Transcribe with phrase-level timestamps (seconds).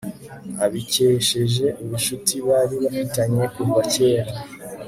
[0.65, 4.33] abikesheje ubucuti bari bafitanye kuva kera